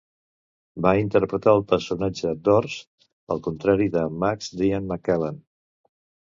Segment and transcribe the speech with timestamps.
[0.85, 2.89] Va interpretar el personatge de Horst,
[3.37, 5.43] el contrari de Max d'Ian McKellen.